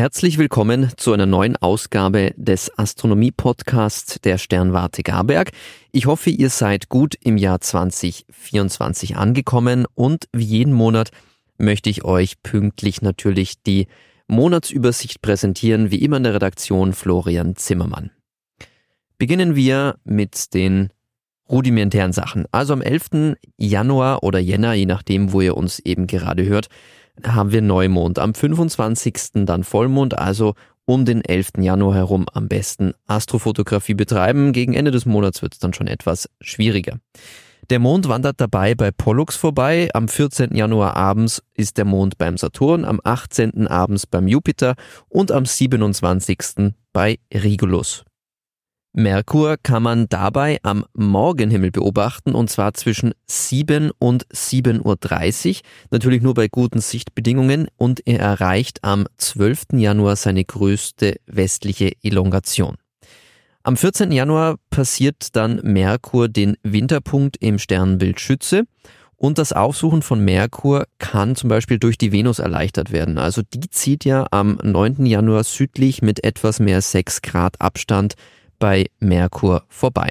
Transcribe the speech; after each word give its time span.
Herzlich 0.00 0.38
willkommen 0.38 0.90
zu 0.96 1.12
einer 1.12 1.26
neuen 1.26 1.58
Ausgabe 1.58 2.32
des 2.38 2.72
Astronomie-Podcasts 2.78 4.18
der 4.22 4.38
Sternwarte 4.38 5.02
Garberg. 5.02 5.50
Ich 5.92 6.06
hoffe, 6.06 6.30
ihr 6.30 6.48
seid 6.48 6.88
gut 6.88 7.16
im 7.22 7.36
Jahr 7.36 7.60
2024 7.60 9.18
angekommen 9.18 9.84
und 9.94 10.26
wie 10.32 10.44
jeden 10.46 10.72
Monat 10.72 11.10
möchte 11.58 11.90
ich 11.90 12.02
euch 12.02 12.42
pünktlich 12.42 13.02
natürlich 13.02 13.62
die 13.62 13.88
Monatsübersicht 14.26 15.20
präsentieren, 15.20 15.90
wie 15.90 16.02
immer 16.02 16.16
in 16.16 16.22
der 16.22 16.32
Redaktion 16.32 16.94
Florian 16.94 17.54
Zimmermann. 17.56 18.10
Beginnen 19.18 19.54
wir 19.54 19.96
mit 20.04 20.54
den 20.54 20.88
rudimentären 21.50 22.14
Sachen. 22.14 22.46
Also 22.52 22.72
am 22.72 22.80
11. 22.80 23.36
Januar 23.58 24.22
oder 24.22 24.38
Jänner, 24.38 24.72
je 24.72 24.86
nachdem, 24.86 25.34
wo 25.34 25.42
ihr 25.42 25.58
uns 25.58 25.78
eben 25.78 26.06
gerade 26.06 26.46
hört, 26.46 26.68
haben 27.24 27.52
wir 27.52 27.62
Neumond. 27.62 28.18
Am 28.18 28.34
25. 28.34 29.44
dann 29.46 29.64
Vollmond, 29.64 30.18
also 30.18 30.54
um 30.84 31.04
den 31.04 31.24
11. 31.24 31.52
Januar 31.58 31.94
herum 31.94 32.26
am 32.32 32.48
besten 32.48 32.94
Astrofotografie 33.06 33.94
betreiben. 33.94 34.52
Gegen 34.52 34.74
Ende 34.74 34.90
des 34.90 35.06
Monats 35.06 35.42
wird 35.42 35.54
es 35.54 35.58
dann 35.60 35.72
schon 35.72 35.86
etwas 35.86 36.28
schwieriger. 36.40 36.98
Der 37.70 37.78
Mond 37.78 38.08
wandert 38.08 38.40
dabei 38.40 38.74
bei 38.74 38.90
Pollux 38.90 39.36
vorbei. 39.36 39.88
Am 39.94 40.08
14. 40.08 40.56
Januar 40.56 40.96
abends 40.96 41.42
ist 41.54 41.78
der 41.78 41.84
Mond 41.84 42.18
beim 42.18 42.36
Saturn, 42.36 42.84
am 42.84 43.00
18. 43.04 43.68
abends 43.68 44.06
beim 44.06 44.26
Jupiter 44.26 44.74
und 45.08 45.30
am 45.30 45.46
27. 45.46 46.72
bei 46.92 47.20
Regulus. 47.32 48.04
Merkur 48.92 49.56
kann 49.62 49.84
man 49.84 50.08
dabei 50.08 50.58
am 50.64 50.84
Morgenhimmel 50.94 51.70
beobachten 51.70 52.34
und 52.34 52.50
zwar 52.50 52.74
zwischen 52.74 53.12
7 53.28 53.92
und 53.98 54.26
7.30 54.26 55.48
Uhr, 55.48 55.54
natürlich 55.92 56.22
nur 56.22 56.34
bei 56.34 56.48
guten 56.48 56.80
Sichtbedingungen 56.80 57.68
und 57.76 58.04
er 58.04 58.18
erreicht 58.18 58.82
am 58.82 59.06
12. 59.16 59.74
Januar 59.74 60.16
seine 60.16 60.44
größte 60.44 61.16
westliche 61.26 61.92
Elongation. 62.02 62.76
Am 63.62 63.76
14. 63.76 64.10
Januar 64.10 64.56
passiert 64.70 65.36
dann 65.36 65.60
Merkur 65.62 66.28
den 66.28 66.56
Winterpunkt 66.64 67.36
im 67.36 67.60
Sternbild 67.60 68.18
Schütze 68.18 68.64
und 69.14 69.38
das 69.38 69.52
Aufsuchen 69.52 70.02
von 70.02 70.24
Merkur 70.24 70.86
kann 70.98 71.36
zum 71.36 71.48
Beispiel 71.48 71.78
durch 71.78 71.96
die 71.96 72.10
Venus 72.10 72.40
erleichtert 72.40 72.90
werden. 72.90 73.18
Also 73.18 73.42
die 73.42 73.70
zieht 73.70 74.04
ja 74.04 74.26
am 74.32 74.58
9. 74.62 75.06
Januar 75.06 75.44
südlich 75.44 76.02
mit 76.02 76.24
etwas 76.24 76.58
mehr 76.58 76.80
6 76.80 77.22
Grad 77.22 77.60
Abstand 77.60 78.14
bei 78.60 78.86
Merkur 79.00 79.64
vorbei. 79.68 80.10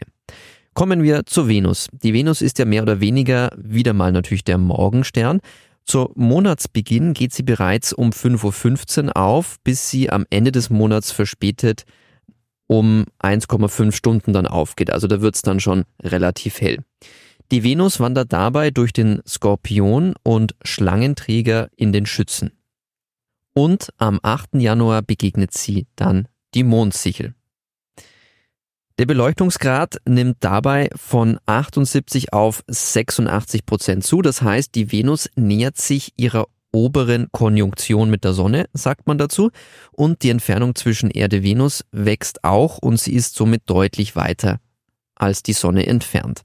Kommen 0.73 1.03
wir 1.03 1.25
zur 1.25 1.47
Venus. 1.47 1.87
Die 1.91 2.13
Venus 2.13 2.41
ist 2.41 2.59
ja 2.59 2.65
mehr 2.65 2.83
oder 2.83 2.99
weniger 2.99 3.51
wieder 3.57 3.93
mal 3.93 4.11
natürlich 4.11 4.43
der 4.43 4.57
Morgenstern. 4.57 5.39
Zu 5.85 6.11
Monatsbeginn 6.15 7.13
geht 7.13 7.33
sie 7.33 7.43
bereits 7.43 7.93
um 7.93 8.11
5.15 8.11 9.07
Uhr 9.07 9.17
auf, 9.17 9.57
bis 9.63 9.89
sie 9.89 10.09
am 10.09 10.25
Ende 10.29 10.51
des 10.51 10.69
Monats 10.69 11.11
verspätet 11.11 11.85
um 12.67 13.05
1,5 13.19 13.91
Stunden 13.91 14.31
dann 14.31 14.45
aufgeht. 14.45 14.91
Also 14.91 15.07
da 15.07 15.21
wird 15.21 15.35
es 15.35 15.41
dann 15.41 15.59
schon 15.59 15.85
relativ 16.03 16.61
hell. 16.61 16.77
Die 17.51 17.63
Venus 17.63 17.99
wandert 17.99 18.31
dabei 18.31 18.69
durch 18.69 18.93
den 18.93 19.21
Skorpion 19.27 20.13
und 20.21 20.55
Schlangenträger 20.63 21.69
in 21.75 21.91
den 21.91 22.05
Schützen. 22.05 22.51
Und 23.55 23.89
am 23.97 24.19
8. 24.21 24.49
Januar 24.53 25.01
begegnet 25.01 25.53
sie 25.53 25.87
dann 25.95 26.27
die 26.53 26.63
Mondsichel. 26.63 27.33
Der 28.99 29.05
Beleuchtungsgrad 29.05 30.01
nimmt 30.05 30.39
dabei 30.41 30.89
von 30.93 31.39
78 31.45 32.33
auf 32.33 32.65
86 32.67 33.65
Prozent 33.65 34.03
zu. 34.03 34.21
Das 34.21 34.41
heißt, 34.41 34.75
die 34.75 34.91
Venus 34.91 35.29
nähert 35.37 35.77
sich 35.77 36.11
ihrer 36.17 36.47
oberen 36.73 37.29
Konjunktion 37.31 38.09
mit 38.09 38.25
der 38.25 38.33
Sonne, 38.33 38.65
sagt 38.73 39.07
man 39.07 39.17
dazu, 39.17 39.51
und 39.93 40.21
die 40.21 40.29
Entfernung 40.29 40.75
zwischen 40.75 41.11
Erde-Venus 41.11 41.85
wächst 41.93 42.43
auch 42.43 42.77
und 42.79 42.99
sie 42.99 43.13
ist 43.13 43.35
somit 43.35 43.61
deutlich 43.67 44.17
weiter 44.17 44.59
als 45.15 45.43
die 45.43 45.53
Sonne 45.53 45.87
entfernt. 45.87 46.41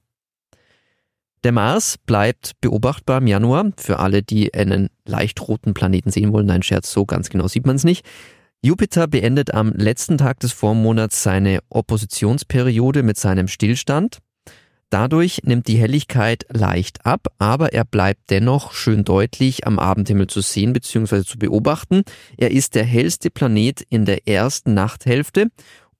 Der 1.42 1.50
Mars 1.50 1.98
bleibt 1.98 2.52
beobachtbar 2.60 3.18
im 3.18 3.26
Januar. 3.26 3.72
Für 3.76 3.98
alle, 3.98 4.22
die 4.22 4.54
einen 4.54 4.90
leicht 5.04 5.40
roten 5.46 5.74
Planeten 5.74 6.12
sehen 6.12 6.32
wollen, 6.32 6.50
ein 6.50 6.62
Scherz, 6.62 6.92
so 6.92 7.04
ganz 7.04 7.30
genau 7.30 7.48
sieht 7.48 7.66
man 7.66 7.74
es 7.74 7.82
nicht. 7.82 8.06
Jupiter 8.64 9.06
beendet 9.06 9.52
am 9.52 9.72
letzten 9.72 10.16
Tag 10.16 10.40
des 10.40 10.52
Vormonats 10.52 11.22
seine 11.22 11.60
Oppositionsperiode 11.68 13.02
mit 13.02 13.18
seinem 13.18 13.46
Stillstand. 13.46 14.20
Dadurch 14.88 15.42
nimmt 15.44 15.68
die 15.68 15.76
Helligkeit 15.76 16.46
leicht 16.48 17.04
ab, 17.04 17.26
aber 17.36 17.74
er 17.74 17.84
bleibt 17.84 18.30
dennoch 18.30 18.72
schön 18.72 19.04
deutlich 19.04 19.66
am 19.66 19.78
Abendhimmel 19.78 20.28
zu 20.28 20.40
sehen 20.40 20.72
bzw. 20.72 21.24
zu 21.24 21.38
beobachten. 21.38 22.04
Er 22.38 22.52
ist 22.52 22.74
der 22.74 22.84
hellste 22.84 23.28
Planet 23.28 23.82
in 23.90 24.06
der 24.06 24.26
ersten 24.26 24.72
Nachthälfte 24.72 25.48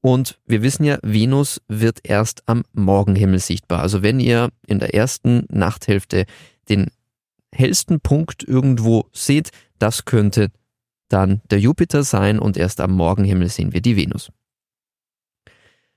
und 0.01 0.41
wir 0.47 0.63
wissen 0.63 0.85
ja, 0.85 0.97
Venus 1.03 1.61
wird 1.69 1.99
erst 2.03 2.45
am 2.47 2.63
Morgenhimmel 2.73 3.41
sichtbar. 3.41 3.81
Also 3.81 4.03
wenn 4.03 4.21
ihr 4.21 4.49
in 4.67 4.79
der 4.79 4.95
ersten 4.95 5.45
Nachthälfte 5.51 6.25
den 6.71 6.87
hellsten 7.55 8.01
Punkt 8.01 8.43
irgendwo 8.43 9.05
seht, 9.13 9.51
das 9.79 10.07
könnte 10.07 10.49
dann 11.15 11.41
der 11.51 11.61
Jupiter 11.61 12.03
sein 12.03 12.39
und 12.39 12.57
erst 12.57 12.81
am 12.81 12.93
Morgenhimmel 12.93 13.49
sehen 13.49 13.73
wir 13.73 13.81
die 13.81 13.97
Venus. 13.97 14.31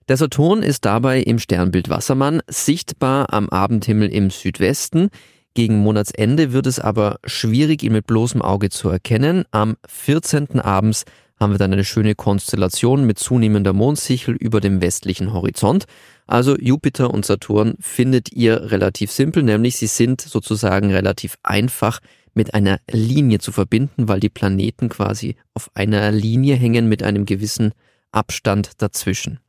Der 0.07 0.15
Saturn 0.15 0.63
ist 0.63 0.85
dabei 0.85 1.19
im 1.19 1.37
Sternbild 1.37 1.89
Wassermann 1.89 2.41
sichtbar 2.47 3.33
am 3.33 3.49
Abendhimmel 3.49 4.09
im 4.09 4.29
Südwesten. 4.29 5.09
Gegen 5.53 5.79
Monatsende 5.79 6.53
wird 6.53 6.67
es 6.67 6.79
aber 6.79 7.17
schwierig, 7.25 7.83
ihn 7.83 7.91
mit 7.91 8.07
bloßem 8.07 8.41
Auge 8.41 8.69
zu 8.69 8.89
erkennen. 8.89 9.43
Am 9.51 9.75
14. 9.87 10.61
abends 10.61 11.03
haben 11.39 11.51
wir 11.51 11.57
dann 11.57 11.73
eine 11.73 11.83
schöne 11.83 12.15
Konstellation 12.15 13.05
mit 13.05 13.19
zunehmender 13.19 13.73
Mondsichel 13.73 14.35
über 14.35 14.61
dem 14.61 14.81
westlichen 14.81 15.33
Horizont. 15.33 15.85
Also 16.25 16.57
Jupiter 16.57 17.13
und 17.13 17.25
Saturn 17.25 17.75
findet 17.79 18.31
ihr 18.31 18.71
relativ 18.71 19.11
simpel, 19.11 19.43
nämlich 19.43 19.77
sie 19.77 19.87
sind 19.87 20.21
sozusagen 20.21 20.91
relativ 20.91 21.37
einfach 21.43 21.99
mit 22.37 22.53
einer 22.53 22.79
Linie 22.89 23.39
zu 23.39 23.51
verbinden, 23.51 24.07
weil 24.07 24.21
die 24.21 24.29
Planeten 24.29 24.87
quasi 24.87 25.35
auf 25.53 25.69
einer 25.73 26.11
Linie 26.11 26.55
hängen 26.55 26.87
mit 26.87 27.03
einem 27.03 27.25
gewissen 27.25 27.73
Abstand 28.13 28.81
dazwischen. 28.81 29.39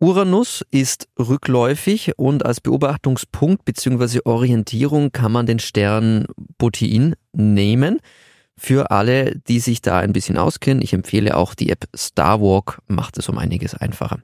Uranus 0.00 0.62
ist 0.70 1.08
rückläufig 1.18 2.18
und 2.18 2.44
als 2.44 2.60
Beobachtungspunkt 2.60 3.64
bzw. 3.64 4.20
Orientierung 4.24 5.12
kann 5.12 5.32
man 5.32 5.46
den 5.46 5.60
Stern 5.60 6.26
Botein 6.58 7.14
nehmen. 7.32 8.00
Für 8.56 8.90
alle, 8.90 9.40
die 9.48 9.60
sich 9.60 9.80
da 9.80 9.98
ein 9.98 10.12
bisschen 10.12 10.36
auskennen, 10.36 10.82
ich 10.82 10.92
empfehle 10.92 11.36
auch 11.36 11.54
die 11.54 11.70
App 11.70 11.86
Starwalk, 11.94 12.82
macht 12.86 13.18
es 13.18 13.28
um 13.28 13.38
einiges 13.38 13.74
einfacher. 13.74 14.18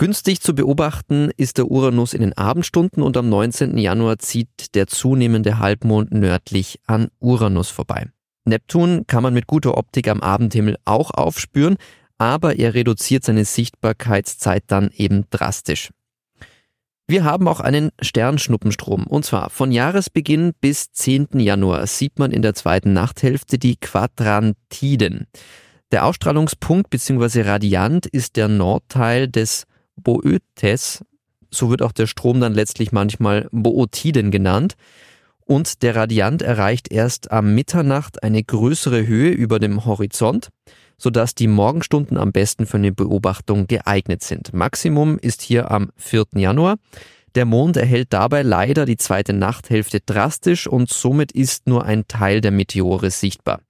Günstig 0.00 0.40
zu 0.40 0.54
beobachten 0.54 1.32
ist 1.36 1.58
der 1.58 1.72
Uranus 1.72 2.14
in 2.14 2.20
den 2.20 2.32
Abendstunden 2.38 3.02
und 3.02 3.16
am 3.16 3.28
19. 3.28 3.76
Januar 3.78 4.20
zieht 4.20 4.76
der 4.76 4.86
zunehmende 4.86 5.58
Halbmond 5.58 6.12
nördlich 6.14 6.78
an 6.86 7.08
Uranus 7.18 7.70
vorbei. 7.70 8.06
Neptun 8.44 9.08
kann 9.08 9.24
man 9.24 9.34
mit 9.34 9.48
guter 9.48 9.76
Optik 9.76 10.06
am 10.06 10.20
Abendhimmel 10.20 10.76
auch 10.84 11.10
aufspüren, 11.10 11.78
aber 12.16 12.60
er 12.60 12.74
reduziert 12.74 13.24
seine 13.24 13.44
Sichtbarkeitszeit 13.44 14.62
dann 14.68 14.92
eben 14.94 15.24
drastisch. 15.30 15.90
Wir 17.08 17.24
haben 17.24 17.48
auch 17.48 17.58
einen 17.58 17.90
Sternschnuppenstrom 18.00 19.04
und 19.04 19.24
zwar 19.24 19.50
von 19.50 19.72
Jahresbeginn 19.72 20.52
bis 20.60 20.92
10. 20.92 21.40
Januar 21.40 21.84
sieht 21.88 22.20
man 22.20 22.30
in 22.30 22.42
der 22.42 22.54
zweiten 22.54 22.92
Nachthälfte 22.92 23.58
die 23.58 23.74
Quadrantiden. 23.74 25.26
Der 25.90 26.04
Ausstrahlungspunkt 26.04 26.88
bzw. 26.88 27.42
Radiant 27.42 28.06
ist 28.06 28.36
der 28.36 28.46
Nordteil 28.46 29.26
des 29.26 29.66
Boötes, 30.02 31.02
so 31.50 31.70
wird 31.70 31.82
auch 31.82 31.92
der 31.92 32.06
Strom 32.06 32.40
dann 32.40 32.54
letztlich 32.54 32.92
manchmal 32.92 33.48
Bootiden 33.52 34.30
genannt. 34.30 34.74
Und 35.44 35.82
der 35.82 35.96
Radiant 35.96 36.42
erreicht 36.42 36.92
erst 36.92 37.30
am 37.30 37.54
Mitternacht 37.54 38.22
eine 38.22 38.44
größere 38.44 39.06
Höhe 39.06 39.30
über 39.30 39.58
dem 39.58 39.86
Horizont, 39.86 40.50
sodass 40.98 41.34
die 41.34 41.46
Morgenstunden 41.46 42.18
am 42.18 42.32
besten 42.32 42.66
für 42.66 42.76
eine 42.76 42.92
Beobachtung 42.92 43.66
geeignet 43.66 44.22
sind. 44.22 44.52
Maximum 44.52 45.18
ist 45.18 45.40
hier 45.40 45.70
am 45.70 45.90
4. 45.96 46.26
Januar. 46.34 46.76
Der 47.34 47.44
Mond 47.44 47.76
erhält 47.76 48.08
dabei 48.12 48.42
leider 48.42 48.84
die 48.84 48.96
zweite 48.96 49.32
Nachthälfte 49.32 50.00
drastisch 50.00 50.66
und 50.66 50.90
somit 50.90 51.32
ist 51.32 51.66
nur 51.66 51.84
ein 51.84 52.08
Teil 52.08 52.40
der 52.40 52.50
Meteore 52.50 53.10
sichtbar. 53.10 53.60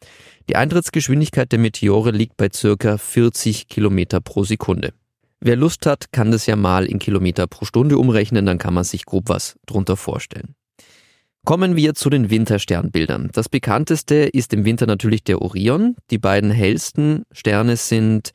Die 0.49 0.57
Eintrittsgeschwindigkeit 0.57 1.53
der 1.53 1.59
Meteore 1.59 2.11
liegt 2.11 2.37
bei 2.37 2.49
circa 2.53 2.97
40 2.97 3.69
Kilometer 3.69 4.21
pro 4.21 4.45
Sekunde. 4.45 4.95
Wer 5.41 5.57
Lust 5.57 5.87
hat, 5.87 6.13
kann 6.13 6.31
das 6.33 6.47
ja 6.47 6.57
mal 6.57 6.87
in 6.87 6.99
Kilometer 6.99 7.47
pro 7.47 7.65
Stunde 7.65 7.99
umrechnen, 7.99 8.45
dann 8.45 8.59
kann 8.59 8.75
man 8.75 8.85
sich 8.85 9.05
grob 9.05 9.29
was 9.29 9.57
drunter 9.67 9.97
vorstellen. 9.97 10.55
Kommen 11.45 11.77
wir 11.77 11.95
zu 11.95 12.11
den 12.11 12.29
Wintersternbildern. 12.29 13.31
Das 13.33 13.49
bekannteste 13.49 14.15
ist 14.15 14.53
im 14.53 14.65
Winter 14.65 14.87
natürlich 14.87 15.25
der 15.25 15.41
Orion. 15.41 15.97
Die 16.11 16.19
beiden 16.19 16.51
hellsten 16.51 17.25
Sterne 17.33 17.77
sind 17.77 18.33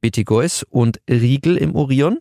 Betelgeuse 0.00 0.64
und 0.70 1.00
Riegel 1.10 1.56
im 1.56 1.74
Orion. 1.74 2.18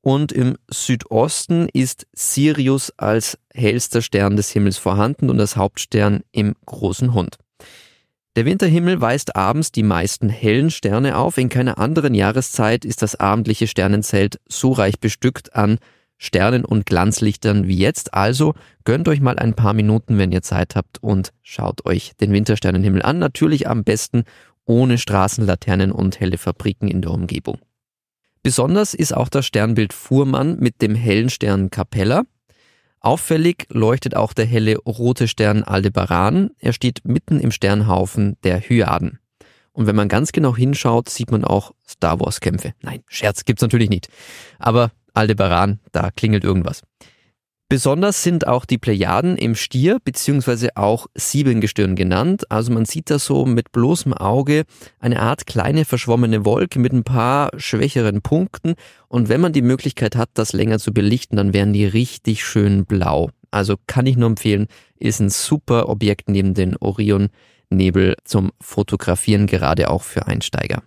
Und 0.00 0.30
im 0.30 0.56
Südosten 0.70 1.68
ist 1.72 2.06
Sirius 2.12 2.92
als 2.96 3.38
hellster 3.52 4.00
Stern 4.00 4.36
des 4.36 4.50
Himmels 4.50 4.78
vorhanden 4.78 5.28
und 5.28 5.40
als 5.40 5.56
Hauptstern 5.56 6.22
im 6.30 6.54
großen 6.64 7.12
Hund. 7.12 7.36
Der 8.36 8.44
Winterhimmel 8.44 9.00
weist 9.00 9.34
abends 9.34 9.72
die 9.72 9.82
meisten 9.82 10.28
hellen 10.28 10.70
Sterne 10.70 11.16
auf. 11.16 11.38
In 11.38 11.48
keiner 11.48 11.78
anderen 11.78 12.14
Jahreszeit 12.14 12.84
ist 12.84 13.00
das 13.00 13.16
abendliche 13.16 13.66
Sternenzelt 13.66 14.38
so 14.46 14.72
reich 14.72 15.00
bestückt 15.00 15.54
an 15.56 15.78
Sternen 16.18 16.66
und 16.66 16.84
Glanzlichtern 16.84 17.66
wie 17.66 17.78
jetzt. 17.78 18.12
Also 18.12 18.52
gönnt 18.84 19.08
euch 19.08 19.22
mal 19.22 19.38
ein 19.38 19.54
paar 19.54 19.72
Minuten, 19.72 20.18
wenn 20.18 20.32
ihr 20.32 20.42
Zeit 20.42 20.76
habt 20.76 21.02
und 21.02 21.32
schaut 21.42 21.86
euch 21.86 22.12
den 22.20 22.30
Wintersternenhimmel 22.30 23.00
an. 23.00 23.18
Natürlich 23.18 23.68
am 23.68 23.84
besten 23.84 24.24
ohne 24.66 24.98
Straßenlaternen 24.98 25.90
und 25.90 26.20
helle 26.20 26.36
Fabriken 26.36 26.88
in 26.88 27.00
der 27.00 27.12
Umgebung. 27.12 27.58
Besonders 28.42 28.92
ist 28.92 29.16
auch 29.16 29.30
das 29.30 29.46
Sternbild 29.46 29.94
Fuhrmann 29.94 30.58
mit 30.58 30.82
dem 30.82 30.94
hellen 30.94 31.30
Stern 31.30 31.70
Capella. 31.70 32.24
Auffällig 33.06 33.68
leuchtet 33.68 34.16
auch 34.16 34.32
der 34.32 34.46
helle 34.46 34.78
rote 34.78 35.28
Stern 35.28 35.62
Aldebaran. 35.62 36.50
Er 36.58 36.72
steht 36.72 37.04
mitten 37.04 37.38
im 37.38 37.52
Sternhaufen 37.52 38.36
der 38.42 38.58
Hyaden. 38.58 39.20
Und 39.70 39.86
wenn 39.86 39.94
man 39.94 40.08
ganz 40.08 40.32
genau 40.32 40.56
hinschaut, 40.56 41.08
sieht 41.08 41.30
man 41.30 41.44
auch 41.44 41.72
Star 41.88 42.18
Wars 42.18 42.40
Kämpfe. 42.40 42.74
Nein, 42.82 43.04
Scherz 43.06 43.44
gibt's 43.44 43.62
natürlich 43.62 43.90
nicht. 43.90 44.08
Aber 44.58 44.90
Aldebaran, 45.14 45.78
da 45.92 46.10
klingelt 46.10 46.42
irgendwas. 46.42 46.82
Besonders 47.68 48.22
sind 48.22 48.46
auch 48.46 48.64
die 48.64 48.78
Plejaden 48.78 49.36
im 49.36 49.56
Stier 49.56 49.98
beziehungsweise 50.04 50.76
auch 50.76 51.08
Siebengestirn 51.16 51.96
genannt. 51.96 52.48
Also 52.48 52.72
man 52.72 52.84
sieht 52.84 53.10
da 53.10 53.18
so 53.18 53.44
mit 53.44 53.72
bloßem 53.72 54.12
Auge 54.14 54.62
eine 55.00 55.20
Art 55.20 55.48
kleine 55.48 55.84
verschwommene 55.84 56.44
Wolke 56.44 56.78
mit 56.78 56.92
ein 56.92 57.02
paar 57.02 57.50
schwächeren 57.56 58.22
Punkten. 58.22 58.74
Und 59.08 59.28
wenn 59.28 59.40
man 59.40 59.52
die 59.52 59.62
Möglichkeit 59.62 60.14
hat, 60.14 60.30
das 60.34 60.52
länger 60.52 60.78
zu 60.78 60.92
belichten, 60.92 61.36
dann 61.36 61.52
wären 61.52 61.72
die 61.72 61.86
richtig 61.86 62.44
schön 62.44 62.86
blau. 62.86 63.30
Also 63.50 63.74
kann 63.88 64.06
ich 64.06 64.16
nur 64.16 64.28
empfehlen, 64.28 64.68
ist 65.00 65.18
ein 65.18 65.30
super 65.30 65.88
Objekt 65.88 66.28
neben 66.28 66.54
den 66.54 66.76
Orion-Nebel 66.76 68.14
zum 68.22 68.52
Fotografieren, 68.60 69.48
gerade 69.48 69.90
auch 69.90 70.04
für 70.04 70.28
Einsteiger. 70.28 70.84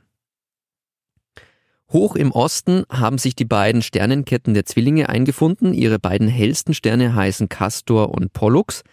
Hoch 1.91 2.15
im 2.15 2.31
Osten 2.31 2.83
haben 2.89 3.17
sich 3.17 3.35
die 3.35 3.45
beiden 3.45 3.81
Sternenketten 3.81 4.53
der 4.53 4.65
Zwillinge 4.65 5.09
eingefunden. 5.09 5.73
Ihre 5.73 5.97
beiden 5.97 6.27
hellsten 6.27 6.73
Sterne 6.73 7.15
heißen 7.15 7.49
Castor 7.49 8.09
und 8.13 8.31
Pollux. 8.31 8.83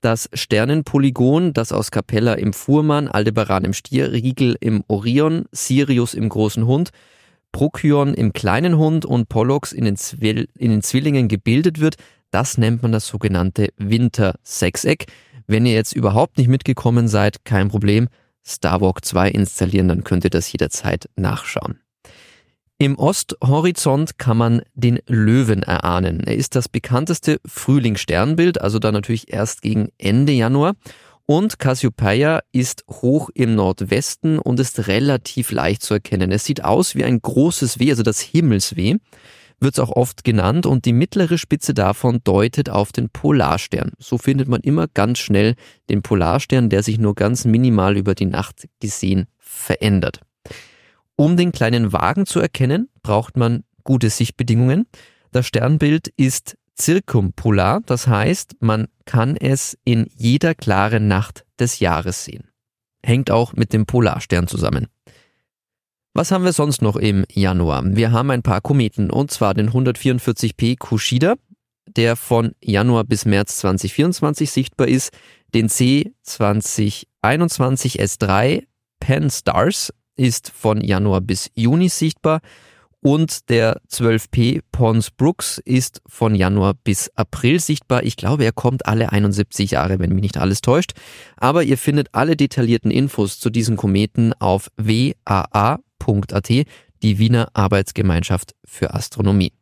Das 0.00 0.28
Sternenpolygon, 0.32 1.52
das 1.52 1.72
aus 1.72 1.90
Capella 1.90 2.34
im 2.34 2.52
Fuhrmann, 2.52 3.08
Aldebaran 3.08 3.64
im 3.64 3.72
Stier, 3.72 4.12
Riegel 4.12 4.56
im 4.60 4.84
Orion, 4.86 5.46
Sirius 5.50 6.14
im 6.14 6.28
großen 6.28 6.66
Hund, 6.66 6.90
Procyon 7.50 8.14
im 8.14 8.32
kleinen 8.32 8.76
Hund 8.78 9.04
und 9.04 9.28
Pollux 9.28 9.72
in 9.72 9.84
den, 9.84 9.96
Zwill 9.96 10.48
in 10.56 10.70
den 10.70 10.82
Zwillingen 10.82 11.26
gebildet 11.26 11.80
wird, 11.80 11.96
das 12.30 12.58
nennt 12.58 12.82
man 12.82 12.92
das 12.92 13.06
sogenannte 13.06 13.70
Winter-Sechseck. 13.78 15.06
Wenn 15.46 15.66
ihr 15.66 15.74
jetzt 15.74 15.94
überhaupt 15.94 16.38
nicht 16.38 16.48
mitgekommen 16.48 17.08
seid, 17.08 17.44
kein 17.44 17.68
Problem. 17.68 18.08
Starwalk 18.44 19.04
2 19.04 19.30
installieren, 19.30 19.88
dann 19.88 20.04
könnt 20.04 20.24
ihr 20.24 20.30
das 20.30 20.52
jederzeit 20.52 21.08
nachschauen. 21.16 21.80
Im 22.78 22.98
Osthorizont 22.98 24.18
kann 24.18 24.36
man 24.36 24.62
den 24.74 24.98
Löwen 25.06 25.62
erahnen. 25.62 26.20
Er 26.20 26.36
ist 26.36 26.54
das 26.54 26.68
bekannteste 26.68 27.40
Frühlingssternbild, 27.46 28.60
also 28.60 28.78
dann 28.78 28.92
natürlich 28.92 29.32
erst 29.32 29.62
gegen 29.62 29.88
Ende 29.96 30.32
Januar. 30.32 30.74
Und 31.24 31.58
Cassiopeia 31.58 32.40
ist 32.52 32.84
hoch 32.90 33.30
im 33.32 33.54
Nordwesten 33.54 34.38
und 34.38 34.60
ist 34.60 34.88
relativ 34.88 35.52
leicht 35.52 35.82
zu 35.82 35.94
erkennen. 35.94 36.30
Es 36.30 36.44
sieht 36.44 36.64
aus 36.64 36.94
wie 36.94 37.04
ein 37.04 37.18
großes 37.20 37.78
W, 37.78 37.90
also 37.90 38.02
das 38.02 38.20
Himmelsweh, 38.20 38.96
wird 39.58 39.74
es 39.74 39.80
auch 39.80 39.90
oft 39.90 40.22
genannt 40.22 40.66
und 40.66 40.84
die 40.84 40.92
mittlere 40.92 41.38
Spitze 41.38 41.72
davon 41.72 42.20
deutet 42.24 42.68
auf 42.68 42.92
den 42.92 43.08
Polarstern. 43.08 43.92
So 43.98 44.18
findet 44.18 44.48
man 44.48 44.60
immer 44.60 44.86
ganz 44.86 45.18
schnell 45.18 45.54
den 45.88 46.02
Polarstern, 46.02 46.68
der 46.68 46.82
sich 46.82 46.98
nur 46.98 47.14
ganz 47.14 47.46
minimal 47.46 47.96
über 47.96 48.14
die 48.14 48.26
Nacht 48.26 48.68
gesehen 48.80 49.28
verändert. 49.38 50.20
Um 51.16 51.36
den 51.36 51.50
kleinen 51.52 51.92
Wagen 51.92 52.26
zu 52.26 52.40
erkennen, 52.40 52.90
braucht 53.02 53.36
man 53.36 53.64
gute 53.84 54.10
Sichtbedingungen. 54.10 54.86
Das 55.32 55.46
Sternbild 55.46 56.08
ist 56.16 56.56
zirkumpolar, 56.74 57.80
das 57.86 58.06
heißt, 58.06 58.56
man 58.60 58.88
kann 59.06 59.36
es 59.36 59.78
in 59.84 60.08
jeder 60.14 60.54
klaren 60.54 61.08
Nacht 61.08 61.46
des 61.58 61.80
Jahres 61.80 62.24
sehen. 62.24 62.50
Hängt 63.02 63.30
auch 63.30 63.54
mit 63.54 63.72
dem 63.72 63.86
Polarstern 63.86 64.46
zusammen. 64.46 64.88
Was 66.12 66.30
haben 66.30 66.44
wir 66.44 66.52
sonst 66.52 66.82
noch 66.82 66.96
im 66.96 67.24
Januar? 67.30 67.82
Wir 67.84 68.12
haben 68.12 68.30
ein 68.30 68.42
paar 68.42 68.60
Kometen, 68.60 69.10
und 69.10 69.30
zwar 69.30 69.54
den 69.54 69.70
144p 69.70 70.78
Kushida, 70.78 71.34
der 71.86 72.16
von 72.16 72.52
Januar 72.62 73.04
bis 73.04 73.24
März 73.24 73.58
2024 73.58 74.50
sichtbar 74.50 74.88
ist, 74.88 75.12
den 75.54 75.68
C 75.68 76.12
2021 76.22 78.00
S3 78.00 78.64
Pen 78.98 79.30
Stars 79.30 79.92
ist 80.16 80.50
von 80.50 80.80
Januar 80.80 81.20
bis 81.20 81.50
Juni 81.54 81.88
sichtbar 81.88 82.40
und 83.06 83.50
der 83.50 83.80
12P 83.88 84.62
Pons 84.72 85.12
Brooks 85.12 85.58
ist 85.64 86.02
von 86.08 86.34
Januar 86.34 86.74
bis 86.74 87.08
April 87.14 87.60
sichtbar. 87.60 88.02
Ich 88.02 88.16
glaube, 88.16 88.44
er 88.44 88.50
kommt 88.50 88.86
alle 88.86 89.12
71 89.12 89.70
Jahre, 89.70 90.00
wenn 90.00 90.10
mich 90.10 90.22
nicht 90.22 90.38
alles 90.38 90.60
täuscht. 90.60 90.94
Aber 91.36 91.62
ihr 91.62 91.78
findet 91.78 92.08
alle 92.12 92.34
detaillierten 92.34 92.90
Infos 92.90 93.38
zu 93.38 93.48
diesen 93.48 93.76
Kometen 93.76 94.32
auf 94.40 94.72
waa.at, 94.76 96.48
die 96.48 97.18
Wiener 97.20 97.48
Arbeitsgemeinschaft 97.54 98.56
für 98.64 98.92
Astronomie. 98.92 99.52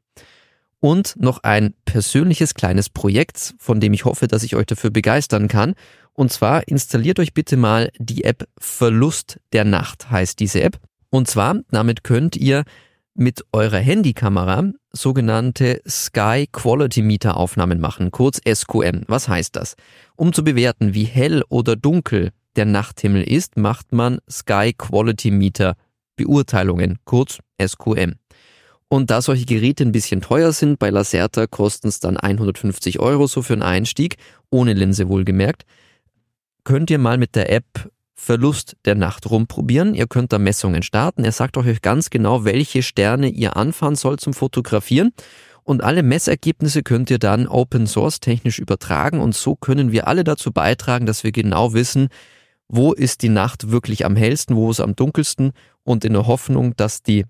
Und 0.81 1.17
noch 1.19 1.43
ein 1.43 1.75
persönliches 1.85 2.55
kleines 2.55 2.89
Projekt, 2.89 3.55
von 3.59 3.79
dem 3.79 3.93
ich 3.93 4.06
hoffe, 4.06 4.27
dass 4.27 4.43
ich 4.43 4.56
euch 4.56 4.67
dafür 4.67 4.91
begeistern 4.91 5.49
kann. 5.49 5.75
Und 6.15 6.33
zwar 6.33 6.67
installiert 6.69 7.19
euch 7.19 7.35
bitte 7.35 7.57
mal 7.57 7.91
die 7.99 8.25
App 8.25 8.49
Verlust 8.59 9.41
der 9.53 9.65
Nacht, 9.65 10.11
heißt 10.11 10.39
diese 10.41 10.63
App. 10.63 10.79
Und 11.11 11.29
zwar, 11.29 11.61
damit 11.71 12.05
könnt 12.05 12.37
ihr 12.37 12.65
mit 13.15 13.45
eurer 13.53 13.79
Handykamera 13.79 14.71
sogenannte 14.91 15.81
Sky 15.89 16.49
Quality 16.51 17.03
Meter 17.03 17.37
Aufnahmen 17.37 17.81
machen, 17.81 18.11
kurz 18.11 18.41
SQM. 18.47 19.03
Was 19.07 19.29
heißt 19.29 19.57
das? 19.57 19.77
Um 20.17 20.33
zu 20.33 20.43
bewerten, 20.45 20.95
wie 20.95 21.05
hell 21.05 21.43
oder 21.49 21.77
dunkel 21.77 22.31
der 22.57 22.65
Nachthimmel 22.65 23.23
ist, 23.23 23.57
macht 23.57 23.93
man 23.93 24.19
Sky 24.31 24.73
Quality 24.77 25.31
Meter 25.31 25.77
Beurteilungen, 26.17 26.99
kurz 27.05 27.39
SQM. 27.61 28.15
Und 28.89 29.11
da 29.11 29.23
solche 29.23 29.47
Geräte 29.47 29.85
ein 29.85 29.93
bisschen 29.93 30.21
teuer 30.21 30.53
sind, 30.53 30.79
bei 30.79 30.91
Lacerta 30.91 31.47
kosten 31.47 31.89
es 31.89 31.99
dann 31.99 32.17
150 32.17 33.01
Euro 33.01 33.27
so 33.27 33.43
für 33.43 33.55
einen 33.55 33.63
Einstieg, 33.63 34.17
ohne 34.51 34.73
Linse 34.73 35.09
wohlgemerkt, 35.09 35.65
könnt 36.65 36.91
ihr 36.91 36.99
mal 36.99 37.19
mit 37.19 37.35
der 37.35 37.53
App 37.53 37.91
Verlust 38.15 38.77
der 38.85 38.95
Nacht 38.95 39.31
rumprobieren. 39.31 39.95
Ihr 39.95 40.07
könnt 40.07 40.33
da 40.33 40.39
Messungen 40.39 40.83
starten. 40.83 41.25
Er 41.25 41.33
sagt 41.33 41.56
euch 41.56 41.83
ganz 41.83 42.11
genau, 42.11 42.44
welche 42.44 42.83
Sterne 42.83 43.29
ihr 43.29 43.56
anfahren 43.56 43.97
sollt 43.97 44.21
zum 44.21 44.33
Fotografieren. 44.33 45.13
Und 45.63 45.83
alle 45.83 46.03
Messergebnisse 46.03 46.83
könnt 46.83 47.11
ihr 47.11 47.19
dann 47.19 47.47
Open 47.47 47.87
Source 47.87 48.21
technisch 48.21 48.59
übertragen. 48.59 49.21
Und 49.21 49.35
so 49.35 49.56
können 49.56 49.93
wir 49.93 50.09
alle 50.09 50.25
dazu 50.25 50.53
beitragen, 50.53 51.06
dass 51.06 51.25
wir 51.25 51.33
genau 51.33 51.75
wissen, 51.75 52.09
wo 52.69 52.93
ist 52.93 53.23
die 53.23 53.29
Nacht 53.29 53.71
wirklich 53.71 54.06
am 54.06 54.17
hellsten, 54.17 54.56
wo 54.56 54.71
ist 54.71 54.81
am 54.81 54.97
dunkelsten. 54.97 55.53
Und 55.83 56.05
in 56.05 56.13
der 56.13 56.27
Hoffnung, 56.27 56.77
dass 56.77 57.03
die 57.03 57.25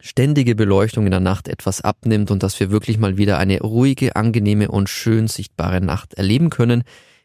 ständige 0.00 0.56
Beleuchtung 0.56 1.04
in 1.04 1.12
der 1.12 1.20
Nacht 1.20 1.46
etwas 1.46 1.80
abnimmt 1.80 2.30
und 2.32 2.42
dass 2.42 2.58
wir 2.58 2.70
wirklich 2.70 2.98
mal 2.98 3.18
wieder 3.18 3.38
eine 3.38 3.60
ruhige, 3.60 4.16
angenehme 4.16 4.68
und 4.68 4.88
schön 4.88 5.28
sichtbare 5.28 5.80
Nacht 5.80 6.14
erleben 6.14 6.50
können, 6.50 6.82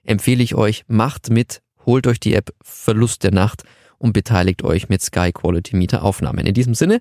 empfehle 0.07 0.43
ich 0.43 0.55
euch, 0.55 0.85
macht 0.87 1.29
mit, 1.29 1.61
holt 1.85 2.07
euch 2.07 2.19
die 2.19 2.33
App 2.33 2.53
Verlust 2.61 3.23
der 3.23 3.31
Nacht 3.31 3.63
und 3.97 4.13
beteiligt 4.13 4.63
euch 4.63 4.89
mit 4.89 5.01
Sky 5.01 5.31
Quality 5.31 5.75
Meter 5.75 6.03
Aufnahmen. 6.03 6.45
In 6.45 6.53
diesem 6.53 6.73
Sinne, 6.73 6.99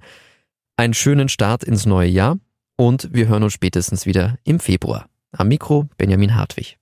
einen 0.76 0.94
schönen 0.94 1.28
Start 1.28 1.64
ins 1.64 1.86
neue 1.86 2.08
Jahr 2.08 2.38
und 2.76 3.08
wir 3.12 3.28
hören 3.28 3.42
uns 3.42 3.52
spätestens 3.52 4.06
wieder 4.06 4.38
im 4.44 4.60
Februar. 4.60 5.08
Am 5.32 5.48
Mikro 5.48 5.88
Benjamin 5.96 6.34
Hartwig. 6.34 6.78